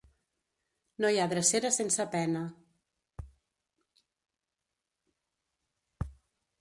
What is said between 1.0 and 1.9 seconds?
No hi ha drecera